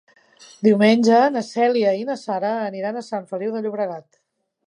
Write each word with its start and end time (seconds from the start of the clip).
Diumenge 0.67 1.19
na 1.35 1.43
Cèlia 1.49 1.91
i 1.99 2.07
na 2.09 2.17
Sara 2.21 2.55
aniran 2.71 2.97
a 2.97 3.05
Sant 3.09 3.31
Feliu 3.35 3.53
de 3.57 3.65
Llobregat. 3.67 4.09